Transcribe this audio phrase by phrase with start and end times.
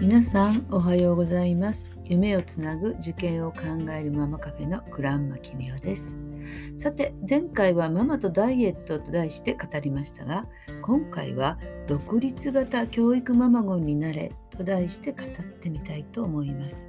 [0.00, 1.90] 皆さんおはようございます。
[2.06, 3.60] 夢をつなぐ受験を考
[3.92, 6.18] えるママカフェのクランマキミオです。
[6.78, 10.46] さて前回はママとダイエットと題して語りましたが
[10.80, 15.28] 今回は独立型教育ママゴンになれと題して語っ
[15.60, 16.88] てみたいと思います。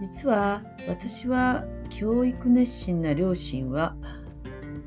[0.00, 3.96] 実は私は教育熱心な両親は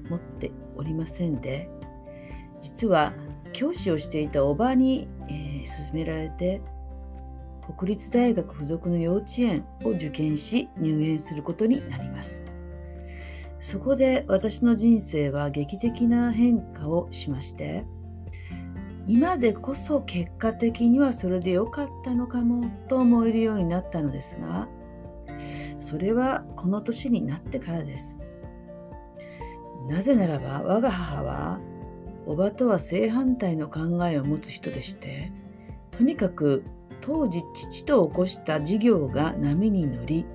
[0.09, 1.69] 持っておりませんで
[2.61, 3.13] 実は
[3.51, 6.61] 教師をしていたおばに、えー、勧められて
[7.75, 12.45] 国立大学附属の幼稚園を受験し入園することになります。
[13.59, 17.85] そこで私の人生は劇的な変化をしまして
[19.07, 24.67] 今でこそ結果的にはそれで良かったのかもと思えるようになったのですが
[25.79, 28.21] それはこの年になってからです。
[29.87, 31.59] なぜならば我が母は
[32.25, 35.31] おばとは正反対の考えを持つ人でして
[35.91, 36.65] とにかく
[37.07, 40.25] 当時父と起こした事業が波に乗り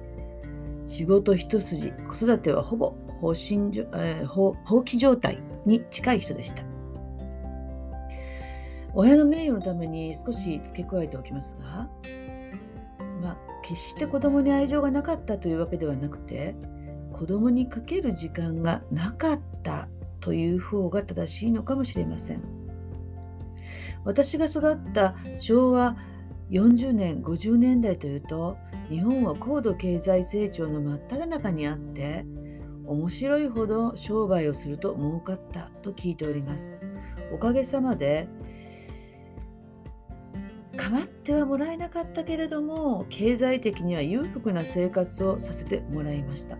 [0.86, 6.64] 仕事一筋子育てはほぼ放心、えー、放棄状態に近い人でした。
[8.94, 11.88] 親の名誉のために少し付け加えておきますが
[13.20, 16.54] まあ決して子供に愛情がなかったというわけではなくて
[17.10, 19.88] 子供にかける時間がなかった
[20.20, 22.42] という方が正しいのかもしれません。
[24.04, 25.96] 私が育った昭和
[26.52, 28.58] 40年50年代というと
[28.90, 32.26] 日本は高度経済成長の真っ只中にあって
[32.84, 36.76] 面白いほど商売をすると儲かったと聞いております。
[37.32, 38.28] おかげさまで
[40.76, 46.58] 構ってはもらえなかったけれども経済的には裕福な生活をさせてもらいました。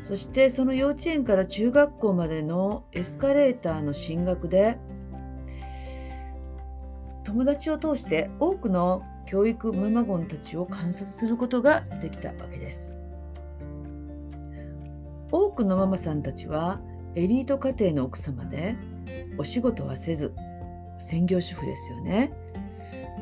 [0.00, 4.78] そしてその幼稚園から中学校までのエスカレーターの進学で
[7.26, 13.02] 友達を通して多くの教育ママゴンたちを観察することができたわけです。
[15.32, 16.80] 多くのママさんたちは
[17.16, 18.76] エリート家庭の奥様で
[19.38, 20.32] お仕事はせず
[21.00, 22.32] 専業主婦ですよね。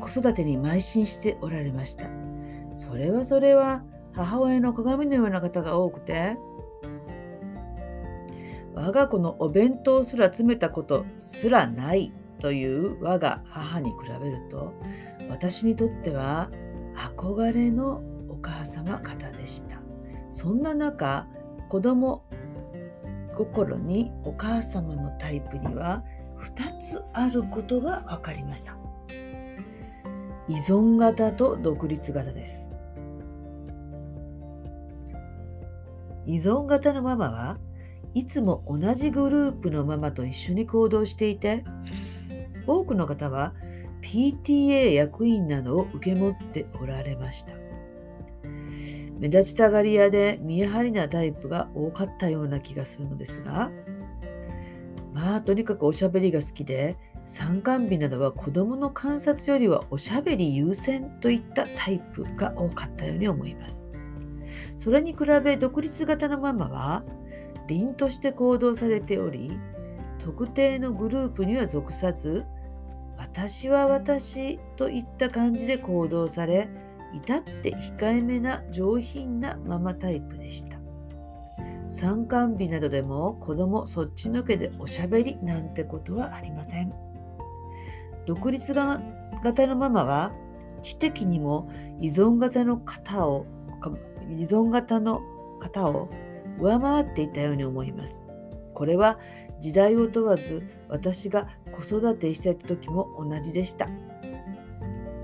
[0.00, 2.10] 子育てに邁進しておられました。
[2.74, 6.36] それはそれは母親の鏡のような方が多くて
[8.74, 12.12] 我が子のお弁当すら詰めたことすらない
[12.44, 14.74] という我が母に比べると
[15.30, 16.50] 私にとっては
[16.94, 19.80] 憧れのお母様方でした。
[20.28, 21.26] そんな中
[21.70, 22.22] 子供
[23.34, 26.04] 心にお母様のタイプには
[26.38, 28.76] 2つあることが分かりました。
[30.46, 32.74] 依存型と独立型です。
[36.26, 37.58] 依存型のママは
[38.12, 41.64] いつも同じグループのママと一緒に行動していて
[42.66, 43.54] 多くの方は
[44.02, 47.54] PTA 役員などを受け持っておられました。
[49.18, 53.70] 目立ちたがり屋で見え張りなタイプが多かったような気がするのですが、
[55.12, 63.90] まあとにかくおしゃべりが好きで、参観日などは子供の観察よりはおしゃべり優先といったタイプが多かったように思います。
[64.76, 67.04] それに比べ独立型のママは
[67.68, 69.58] 凛として行動されており、
[70.18, 72.44] 特定のグループには属さず
[73.34, 76.68] 私は私といった感じで行動され
[77.12, 80.78] 至って控えめな上品なママタイプでした。
[81.88, 86.92] 参観日などでも子供そっちのけでおしゃべりなんてことはありません。
[88.24, 90.32] 独立型のママは
[90.82, 91.68] 知的にも
[92.00, 93.46] 依存型の方を
[94.30, 95.20] 依存型の
[95.58, 96.08] 方を
[96.60, 98.24] 上回っていたように思います。
[98.74, 99.18] これは
[99.64, 103.88] 時代を問わず私が子育てしていた時も同じでした。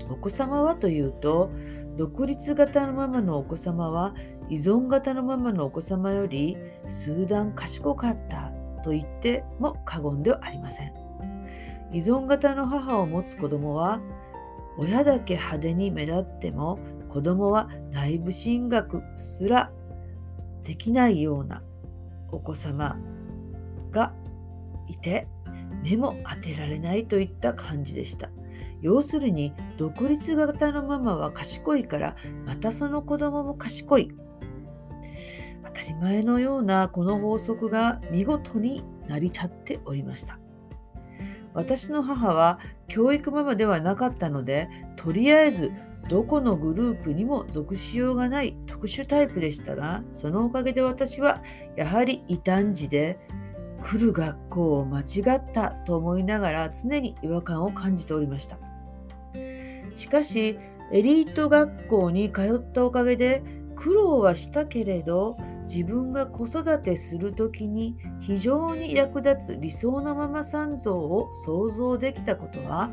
[0.09, 1.51] お子様はというと
[1.95, 4.15] 独立型のママのお子様は
[4.49, 6.57] 依存型のママのお子様より
[6.87, 8.51] 数段賢かった
[8.83, 10.91] と言っても過言ではありません。
[11.93, 14.01] 依存型の母を持つ子供は
[14.79, 16.79] 親だけ派手に目立っても
[17.09, 19.71] 子供は内部進学すら
[20.63, 21.61] できないような
[22.31, 22.97] お子様
[23.91, 24.15] が
[24.91, 25.27] いて
[25.83, 28.29] 目も当てられないといった感じでした。
[28.81, 32.15] 要するに独立型のママは賢いから
[32.45, 34.11] またその子供も賢い。
[35.65, 40.39] 当たり前のようなこの法則が見事に成り立っておりました。
[41.53, 45.71] 私の母は教育ママではなかったのでとりあえず
[46.09, 51.41] どこのグループにも属しようがない特殊タイプでしたがそのおかげで私は
[51.75, 53.19] やはり異端児で
[53.81, 55.03] 来る学校を間違
[55.37, 58.57] ったと思いながら常に違和感を感じておりました。
[59.93, 60.57] しかし
[60.91, 63.43] エリート学校に通ったおかげで
[63.75, 65.37] 苦労はしたけれど
[65.67, 72.91] 自分が子育てする時に非常に役立つ理想のママさん像を想像できたことは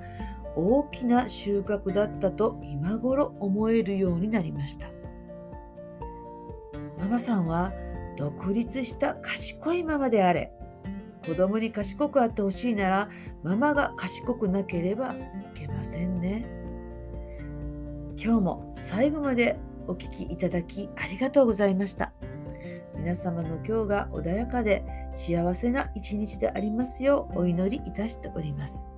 [0.54, 4.88] 大きな収穫だったと今頃思えるようになりました
[6.98, 7.72] ママさんは
[8.16, 10.52] 独立した賢いママであれ
[11.26, 13.08] 子供に賢くあってほしいなら
[13.42, 15.16] ママが賢くなければい
[15.54, 16.46] けませんね。
[18.16, 22.12] 今日も最後までお聴きいただきありがとうございました。
[22.96, 28.88] 皆様の今日が穏やかで幸せな一日でありますようお祈りいたしております。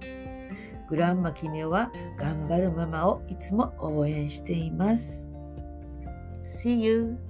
[0.89, 5.31] グランマキネは頑張るママをいつも応援しています。
[6.43, 7.30] See you!